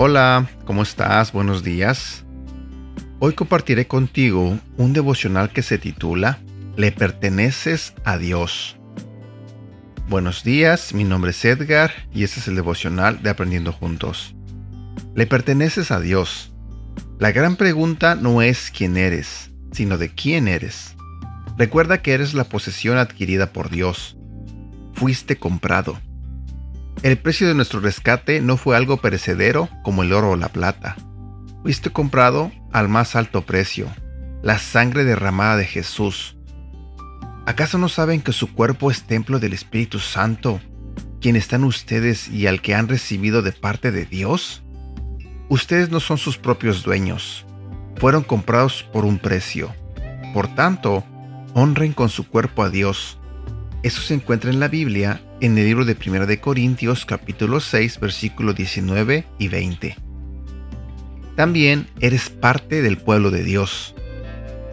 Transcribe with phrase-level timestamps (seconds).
[0.00, 1.32] Hola, ¿cómo estás?
[1.32, 2.24] Buenos días.
[3.18, 6.38] Hoy compartiré contigo un devocional que se titula
[6.76, 8.78] Le perteneces a Dios.
[10.08, 14.36] Buenos días, mi nombre es Edgar y este es el devocional de Aprendiendo Juntos.
[15.16, 16.52] Le perteneces a Dios.
[17.18, 20.94] La gran pregunta no es quién eres, sino de quién eres.
[21.56, 24.16] Recuerda que eres la posesión adquirida por Dios.
[24.92, 25.98] Fuiste comprado.
[27.02, 30.96] El precio de nuestro rescate no fue algo perecedero como el oro o la plata.
[31.62, 33.88] Fuiste comprado al más alto precio,
[34.42, 36.38] la sangre derramada de Jesús
[37.48, 40.60] ¿Acaso no saben que su cuerpo es templo del Espíritu Santo,
[41.18, 44.62] quien están ustedes y al que han recibido de parte de Dios?
[45.48, 47.46] Ustedes no son sus propios dueños,
[47.96, 49.74] fueron comprados por un precio.
[50.34, 51.06] Por tanto,
[51.54, 53.18] honren con su cuerpo a Dios.
[53.82, 58.00] Eso se encuentra en la Biblia, en el libro de 1 de Corintios capítulo 6
[58.00, 59.96] versículos 19 y 20.
[61.36, 63.94] También eres parte del pueblo de Dios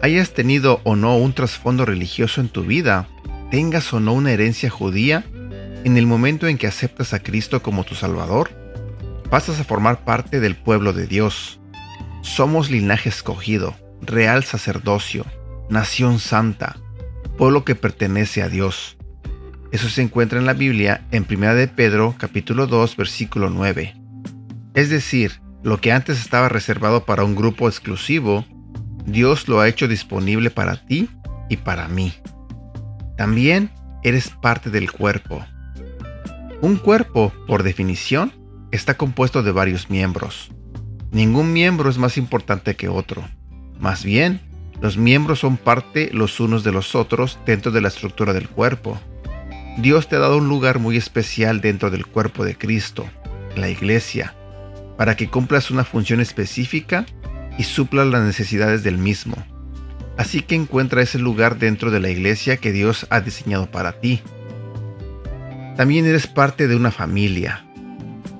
[0.02, 3.08] hayas tenido o no un trasfondo religioso en tu vida,
[3.50, 5.24] tengas o no una herencia judía,
[5.84, 8.50] en el momento en que aceptas a Cristo como tu Salvador,
[9.30, 11.60] pasas a formar parte del pueblo de Dios.
[12.22, 15.24] Somos linaje escogido, real sacerdocio,
[15.70, 16.76] nación santa,
[17.36, 18.96] pueblo que pertenece a Dios.
[19.76, 23.94] Eso se encuentra en la Biblia en 1 de Pedro capítulo 2 versículo 9.
[24.72, 28.46] Es decir, lo que antes estaba reservado para un grupo exclusivo,
[29.04, 31.10] Dios lo ha hecho disponible para ti
[31.50, 32.14] y para mí.
[33.18, 33.70] También
[34.02, 35.44] eres parte del cuerpo.
[36.62, 38.32] Un cuerpo, por definición,
[38.72, 40.52] está compuesto de varios miembros.
[41.10, 43.28] Ningún miembro es más importante que otro.
[43.78, 44.40] Más bien,
[44.80, 48.98] los miembros son parte los unos de los otros dentro de la estructura del cuerpo.
[49.76, 53.06] Dios te ha dado un lugar muy especial dentro del cuerpo de Cristo,
[53.56, 54.34] la iglesia,
[54.96, 57.04] para que cumplas una función específica
[57.58, 59.36] y supla las necesidades del mismo.
[60.16, 64.22] Así que encuentra ese lugar dentro de la iglesia que Dios ha diseñado para ti.
[65.76, 67.66] También eres parte de una familia.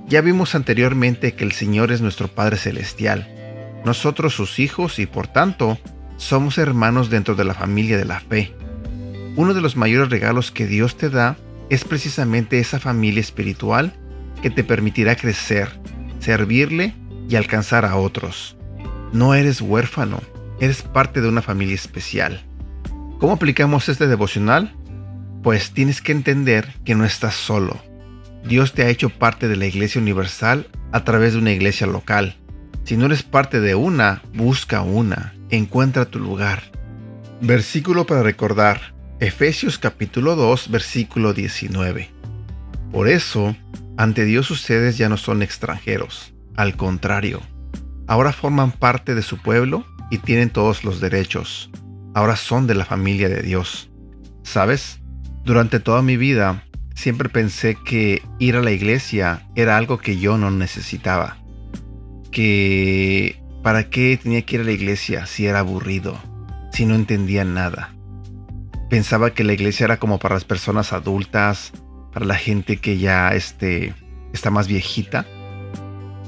[0.09, 3.29] Ya vimos anteriormente que el Señor es nuestro Padre Celestial,
[3.85, 5.79] nosotros sus hijos y por tanto
[6.17, 8.55] somos hermanos dentro de la familia de la fe.
[9.37, 11.37] Uno de los mayores regalos que Dios te da
[11.69, 13.93] es precisamente esa familia espiritual
[14.41, 15.69] que te permitirá crecer,
[16.21, 16.95] servirle
[17.29, 18.57] y alcanzar a otros.
[19.13, 20.23] No eres huérfano,
[20.59, 22.45] eres parte de una familia especial.
[23.19, 24.75] ¿Cómo aplicamos este devocional?
[25.43, 27.79] Pues tienes que entender que no estás solo.
[28.43, 32.37] Dios te ha hecho parte de la Iglesia Universal a través de una iglesia local.
[32.85, 36.63] Si no eres parte de una, busca una, encuentra tu lugar.
[37.41, 42.11] Versículo para recordar, Efesios capítulo 2, versículo 19.
[42.93, 43.57] Por eso,
[43.97, 47.41] ante Dios ustedes ya no son extranjeros, al contrario,
[48.09, 51.71] Ahora forman parte de su pueblo y tienen todos los derechos.
[52.15, 53.91] Ahora son de la familia de Dios.
[54.43, 55.01] ¿Sabes?
[55.45, 60.39] Durante toda mi vida siempre pensé que ir a la iglesia era algo que yo
[60.39, 61.39] no necesitaba.
[62.31, 66.17] Que para qué tenía que ir a la iglesia si era aburrido,
[66.73, 67.96] si no entendía nada.
[68.89, 71.73] Pensaba que la iglesia era como para las personas adultas,
[72.13, 73.95] para la gente que ya este,
[74.33, 75.27] está más viejita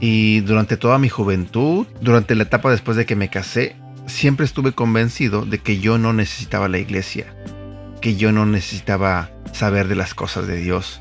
[0.00, 3.76] y durante toda mi juventud, durante la etapa después de que me casé,
[4.06, 7.34] siempre estuve convencido de que yo no necesitaba la iglesia,
[8.00, 11.00] que yo no necesitaba saber de las cosas de Dios.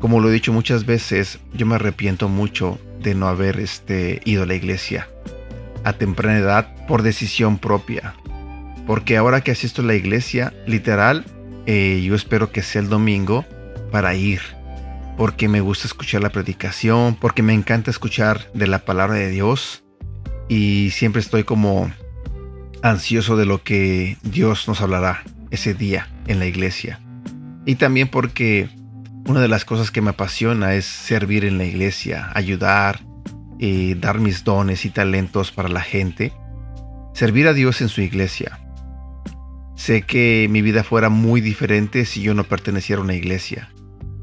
[0.00, 4.42] Como lo he dicho muchas veces, yo me arrepiento mucho de no haber este, ido
[4.42, 5.08] a la iglesia
[5.84, 8.14] a temprana edad por decisión propia.
[8.88, 11.24] Porque ahora que asisto a la iglesia, literal,
[11.66, 13.44] eh, yo espero que sea el domingo
[13.92, 14.40] para ir
[15.16, 19.84] porque me gusta escuchar la predicación, porque me encanta escuchar de la palabra de Dios
[20.48, 21.90] y siempre estoy como
[22.82, 27.00] ansioso de lo que Dios nos hablará ese día en la iglesia.
[27.66, 28.68] Y también porque
[29.26, 33.00] una de las cosas que me apasiona es servir en la iglesia, ayudar,
[33.58, 36.32] y dar mis dones y talentos para la gente,
[37.12, 38.60] servir a Dios en su iglesia.
[39.78, 43.70] Sé que mi vida fuera muy diferente si yo no perteneciera a una iglesia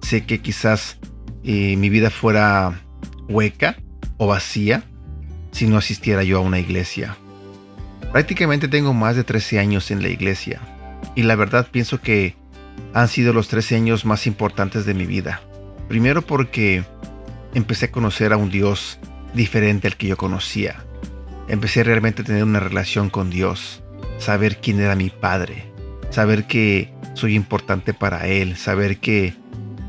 [0.05, 0.97] sé que quizás
[1.43, 2.79] eh, mi vida fuera
[3.27, 3.75] hueca
[4.17, 4.83] o vacía
[5.51, 7.17] si no asistiera yo a una iglesia.
[8.11, 10.61] Prácticamente tengo más de 13 años en la iglesia
[11.15, 12.35] y la verdad pienso que
[12.93, 15.41] han sido los 13 años más importantes de mi vida.
[15.89, 16.83] Primero porque
[17.53, 18.99] empecé a conocer a un Dios
[19.33, 20.85] diferente al que yo conocía.
[21.47, 23.83] Empecé realmente a tener una relación con Dios,
[24.17, 25.71] saber quién era mi Padre,
[26.09, 29.33] saber que soy importante para Él, saber que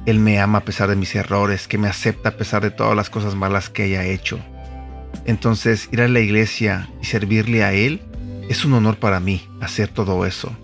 [0.06, 2.96] Él me ama a pesar de mis errores, que me acepta a pesar de todas
[2.96, 4.38] las cosas malas que haya hecho.
[5.24, 8.00] Entonces, ir a la iglesia y servirle a Él
[8.48, 10.56] es un honor para mí hacer todo eso.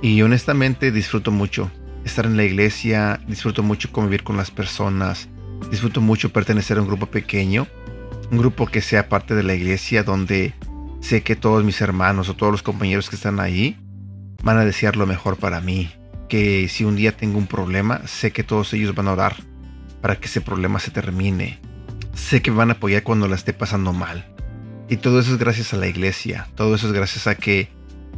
[0.00, 1.70] Y honestamente disfruto mucho
[2.04, 5.28] estar en la iglesia, disfruto mucho convivir con las personas,
[5.70, 7.66] disfruto mucho pertenecer a un grupo pequeño,
[8.30, 10.54] un grupo que sea parte de la iglesia donde
[11.04, 13.76] sé que todos mis hermanos o todos los compañeros que están ahí
[14.42, 15.92] van a desear lo mejor para mí,
[16.30, 19.36] que si un día tengo un problema, sé que todos ellos van a orar
[20.00, 21.60] para que ese problema se termine.
[22.14, 24.24] Sé que me van a apoyar cuando la esté pasando mal.
[24.88, 27.68] Y todo eso es gracias a la iglesia, todo eso es gracias a que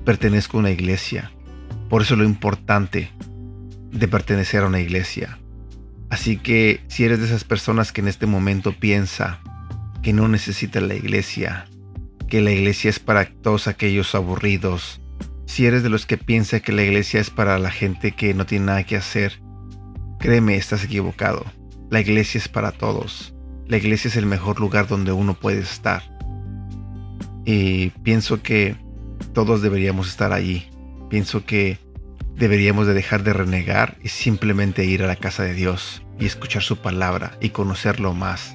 [0.05, 1.33] pertenezco a una iglesia.
[1.89, 3.11] Por eso lo importante
[3.91, 5.41] de pertenecer a una iglesia.
[6.09, 9.41] Así que si eres de esas personas que en este momento piensa
[10.03, 11.67] que no necesita la iglesia,
[12.29, 15.01] que la iglesia es para todos aquellos aburridos,
[15.47, 18.47] si eres de los que piensa que la iglesia es para la gente que no
[18.47, 19.41] tiene nada que hacer,
[20.19, 21.45] créeme, estás equivocado.
[21.89, 23.35] La iglesia es para todos.
[23.67, 26.03] La iglesia es el mejor lugar donde uno puede estar.
[27.45, 28.77] Y pienso que
[29.33, 30.69] todos deberíamos estar allí.
[31.09, 31.79] Pienso que
[32.35, 36.63] deberíamos de dejar de renegar y simplemente ir a la casa de Dios y escuchar
[36.63, 38.55] su palabra y conocerlo más.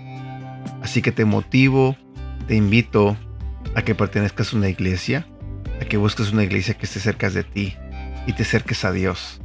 [0.84, 1.96] Así que te motivo,
[2.48, 3.18] te invito
[3.76, 5.28] a que pertenezcas a una iglesia,
[5.82, 7.76] a que busques una iglesia que esté cerca de ti
[8.28, 9.42] y te acerques a Dios.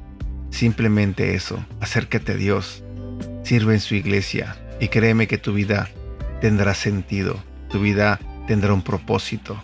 [0.50, 2.82] Simplemente eso, acércate a Dios,
[3.42, 5.88] sirve en su iglesia y créeme que tu vida
[6.40, 9.62] tendrá sentido, tu vida tendrá un propósito.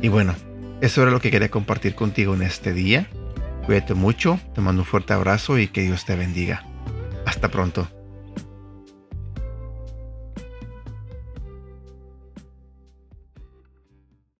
[0.00, 0.34] Y bueno,
[0.80, 3.06] eso era lo que quería compartir contigo en este día.
[3.66, 6.66] Cuídate mucho, te mando un fuerte abrazo y que Dios te bendiga.
[7.24, 7.88] Hasta pronto.